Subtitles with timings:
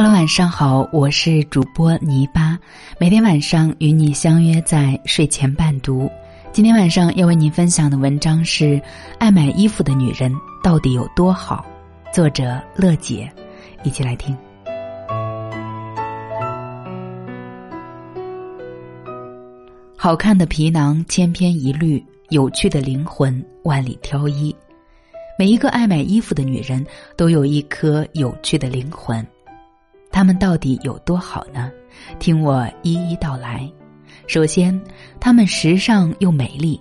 [0.00, 2.56] Hello，晚上好，我是主播泥巴，
[3.00, 6.08] 每天晚上与你相约在睡前伴读。
[6.52, 8.64] 今天晚上要为您分享的文章是
[9.18, 10.32] 《爱买衣服的女人
[10.62, 11.66] 到底有多好》，
[12.14, 13.28] 作者乐姐，
[13.82, 14.38] 一起来听。
[19.96, 24.54] 好看的皮囊千篇一律，有趣的灵魂万里挑一。
[25.36, 26.86] 每一个爱买衣服的女人
[27.16, 29.26] 都有一颗有趣的灵魂，
[30.10, 31.70] 她们到底有多好呢？
[32.18, 33.70] 听我一一道来。
[34.26, 34.78] 首先，
[35.20, 36.80] 她们时尚又美丽。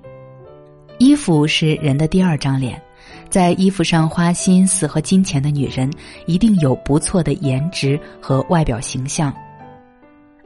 [0.98, 2.82] 衣服是人的第二张脸，
[3.30, 5.92] 在衣服上花心思和金钱的女人，
[6.26, 9.34] 一定有不错的颜值和外表形象。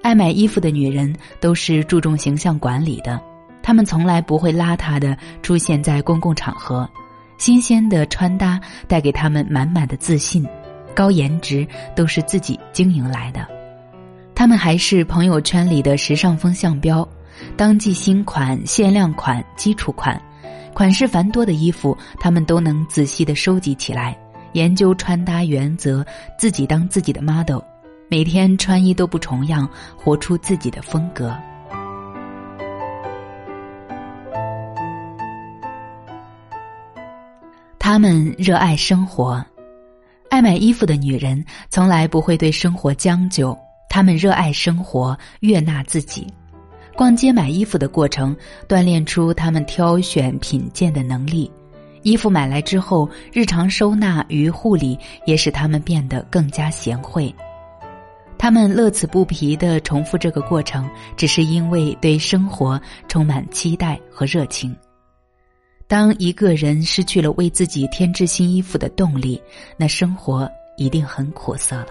[0.01, 3.21] 爱买衣服的女人都是注重形象管理的，
[3.63, 6.89] 她们从来不会邋遢的出现在公共场合，
[7.37, 10.45] 新鲜的穿搭带给她们满满的自信，
[10.91, 13.47] 高颜值都是自己经营来的。
[14.33, 17.07] 他们还是朋友圈里的时尚风向标，
[17.55, 20.19] 当季新款、限量款、基础款，
[20.73, 24.17] 款式繁多的衣服，他们都能仔细的收集起来，
[24.53, 26.03] 研究穿搭原则，
[26.39, 27.59] 自己当自己的 model。
[28.09, 31.33] 每天穿衣都不重样，活出自己的风格。
[37.79, 39.43] 他们热爱生活，
[40.31, 43.55] 爱买衣服的女人从来不会对生活将就。
[43.89, 46.25] 她们热爱生活，悦纳自己。
[46.95, 48.33] 逛街买衣服的过程，
[48.65, 51.51] 锻炼出她们挑选品鉴的能力。
[52.03, 57.35] 衣服买来之后，日常收纳与护理也使她们变得更加贤惠。
[58.37, 64.73] 他们乐此不疲的重复这个过程，只是因为对生活充满期待和热情。
[65.91, 69.41] 当一个人失去了为自己添置新衣服的动力，
[69.75, 71.87] 那生活一定很苦涩了。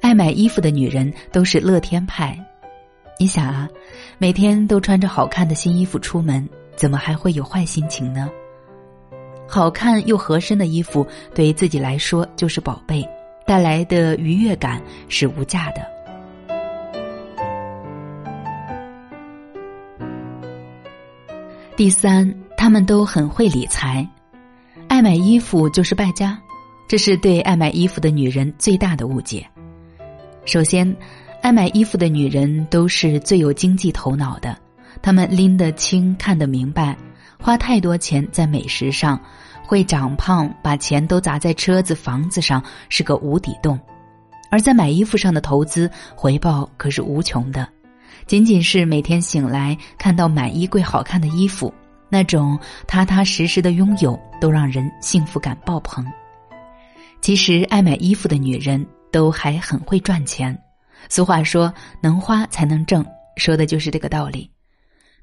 [0.00, 2.42] 爱买衣服的女人都是乐天派，
[3.20, 3.68] 你想啊，
[4.16, 8.30] 每天都穿着好看的新衣服出门，怎么还会有坏心情呢？
[9.46, 13.06] 好看又合身的衣服，对于自己来说就是宝贝。
[13.44, 15.86] 带来的愉悦感是无价的。
[21.76, 24.04] 第三，他们都很会理财，
[24.88, 26.36] 爱买衣服就是败家，
[26.88, 29.46] 这是对爱买衣服的女人最大的误解。
[30.44, 30.94] 首先，
[31.40, 34.58] 爱买衣服的女人都是最有经济头脑的，
[35.00, 36.96] 她们拎得清、看得明白，
[37.38, 39.18] 花太多钱在美食上。
[39.64, 43.78] 会长胖，把钱都砸在车子、房子上，是个无底洞；
[44.50, 47.68] 而在买衣服上的投资回报可是无穷的。
[48.26, 51.72] 仅仅是每天醒来看到满衣柜好看的衣服，
[52.08, 56.04] 那种踏踏实实的拥有，都让人幸福感爆棚。
[57.20, 60.56] 其实，爱买衣服的女人都还很会赚钱。
[61.08, 63.04] 俗话说：“能花才能挣”，
[63.36, 64.50] 说的就是这个道理。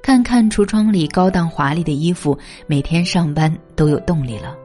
[0.03, 2.37] 看看橱窗里高档华丽的衣服，
[2.67, 4.55] 每天上班都有动力了。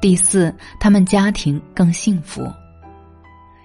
[0.00, 2.42] 第四，他们家庭更幸福。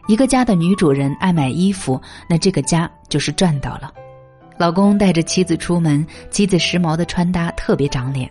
[0.08, 3.92] 一个家的女主人爱买衣服，那这个家就是赚到了。
[4.58, 8.30] 老公带着妻子出门，妻子时髦的穿搭特别长脸。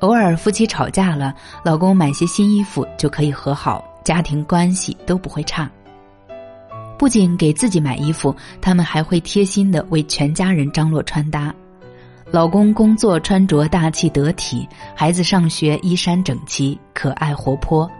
[0.00, 5.68] 偶尔夫妻吵架了，老公买些新衣服就可以和好，家庭关系都不会差。
[6.98, 11.52] 不仅给自己买衣服，他们还会贴心的为全家人张罗穿搭。
[12.30, 17.90] 老公工作穿着大气得体，孩子上学衣衫整齐、可爱活泼，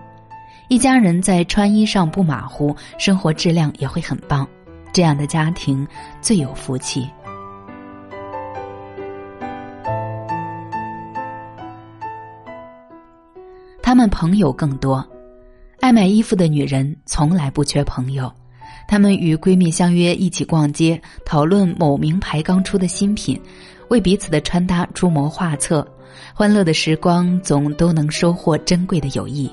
[0.68, 4.46] 一家人在穿衣上不马虎，生活质量也会很棒。
[4.92, 5.86] 这样的家庭
[6.20, 7.08] 最有福气。
[13.82, 15.02] 他们朋友更多，
[15.80, 18.30] 爱买衣服的女人从来不缺朋友。
[18.86, 23.40] 她们与闺蜜相约一起逛街，讨论某名牌刚出的新品，
[23.88, 25.86] 为彼此的穿搭出谋划策。
[26.34, 29.50] 欢乐的时光总都能收获珍贵的友谊。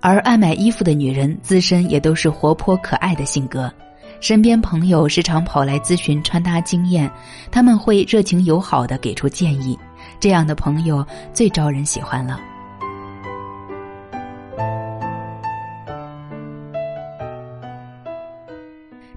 [0.00, 3.72] 而爱买衣服的女人自身也都是活泼可爱的性格，
[4.20, 7.10] 身边朋友时常跑来咨询穿搭经验，
[7.50, 9.78] 他们会热情友好的给出建议，
[10.20, 12.40] 这样的朋友最招人喜欢了。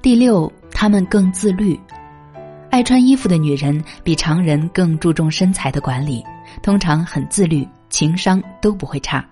[0.01, 1.79] 第六，他们更自律。
[2.71, 6.23] 爱穿衣服的女人比常人更注重身材的管理，
[6.63, 9.23] 通常很自律，情商都不会差。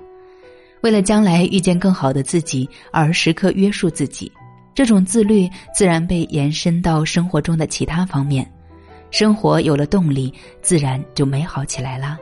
[0.81, 4.31] 为了将来遇见更好的自己而时刻约束自己，
[4.73, 8.49] 这种自律自然被延伸到生活中的其他方面。
[9.11, 12.17] 生活有了动力，自然就美好起来啦。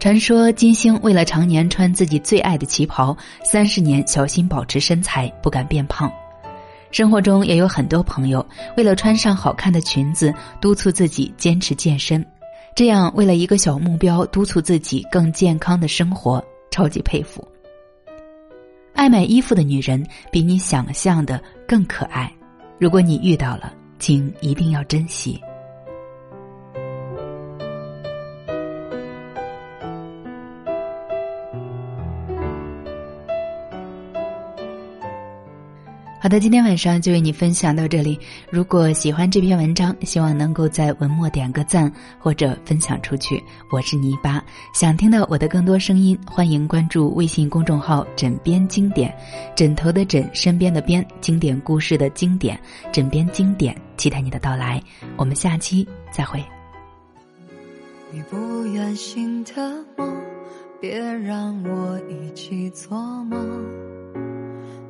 [0.00, 6.12] 传说金星为了常年穿自己最爱的旗袍，三十年小心保持身材，不敢变胖。
[6.90, 8.44] 生活中也有很多朋友
[8.76, 12.24] 为了穿上好看的裙子，督促自己坚持健身，
[12.74, 16.44] 这样为了一个小目标督促自己更健康的生活，
[16.74, 17.46] 超级佩服。
[18.94, 22.28] 爱买衣服的女人比你想象的更可爱，
[22.80, 25.40] 如果你遇到了，请一定要珍惜。
[36.24, 38.18] 好的，今天晚上就为你分享到这里。
[38.50, 43.44] 如果喜欢这篇文章，希望能够在文末点个赞或者分享出去。
[43.70, 44.42] 我是泥巴，
[44.72, 49.14] 想听到我的更多声音，欢迎关注微信公众号“枕边经典”，
[49.54, 52.58] 枕头的枕，身边的边，经典故事的经典，
[52.90, 54.82] 枕边经典，期待你的到来。
[55.18, 56.42] 我们下期再会。
[58.10, 59.52] 你不愿醒的
[59.98, 60.10] 梦，
[60.80, 63.62] 别让我一起做梦。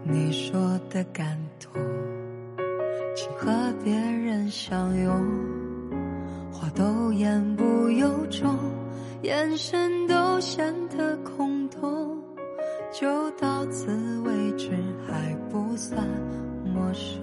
[0.07, 1.83] 你说的感动，
[3.17, 3.51] 请和
[3.83, 5.11] 别人相拥。
[6.53, 8.55] 话都言不由衷，
[9.23, 12.23] 眼神都显得空洞。
[12.93, 13.91] 就到此
[14.21, 14.71] 为止，
[15.07, 16.07] 还不算
[16.65, 17.23] 陌生。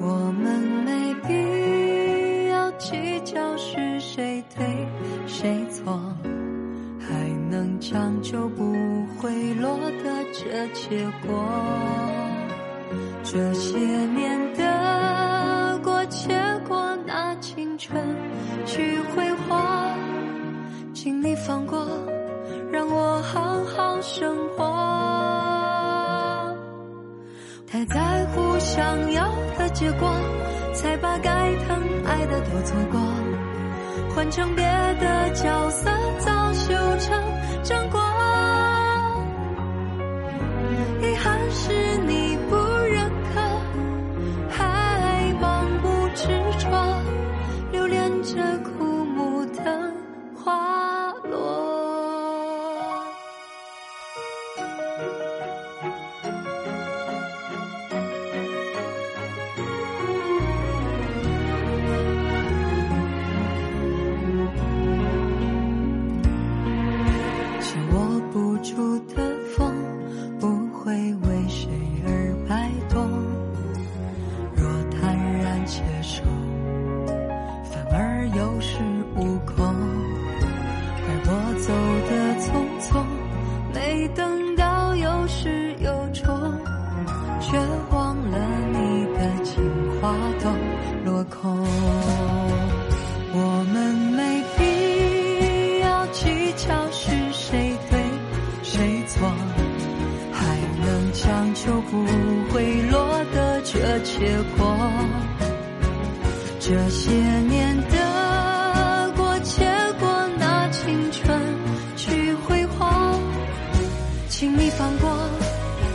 [0.00, 4.64] 我们没必要计较是谁对
[5.26, 6.00] 谁错。
[6.98, 8.69] 还能将就不
[10.60, 10.90] 的结
[11.26, 11.42] 果，
[13.24, 17.98] 这些年得过且过，拿青春
[18.66, 19.56] 去挥霍，
[20.92, 21.82] 请你放过，
[22.70, 23.40] 让我好
[23.74, 24.66] 好生活。
[27.66, 30.12] 太在乎想要的结果，
[30.74, 33.00] 才把该疼爱的都错过。
[34.14, 34.62] 换成别
[35.00, 37.18] 的角色，早修成
[37.62, 38.09] 正果。
[106.70, 109.66] 这些年得过且
[109.98, 110.08] 过，
[110.38, 111.36] 拿青春
[111.96, 112.88] 去挥霍，
[114.28, 115.10] 请你放过，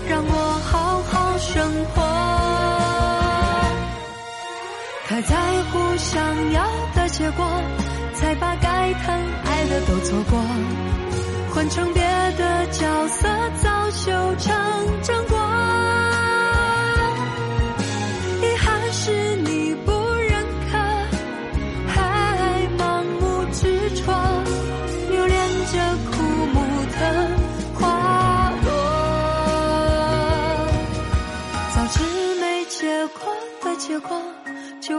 [0.09, 2.03] 让我好好生活。
[5.07, 5.37] 太在
[5.71, 7.47] 乎想要的结果，
[8.13, 10.37] 才把该疼爱的都错过，
[11.53, 12.03] 换成别
[12.37, 13.29] 的角色，
[13.63, 14.53] 早修成
[15.03, 15.44] 正果。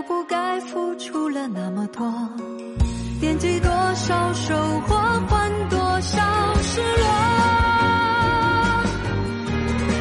[0.07, 2.07] 不该付出了那么多，
[3.21, 4.95] 惦记多少收获，
[5.29, 7.07] 换多少失落。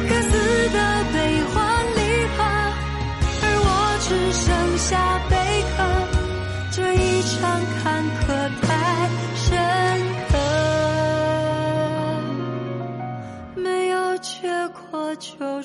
[0.08, 1.54] 各自的悲欢
[1.96, 2.00] 离
[2.36, 2.38] 合，
[3.42, 3.68] 而我
[4.00, 5.34] 只剩下贝
[5.76, 5.82] 壳。
[6.70, 8.26] 这一场坎坷
[8.62, 8.66] 太
[9.34, 9.58] 深
[10.28, 10.38] 刻，
[13.60, 15.55] 没有结果就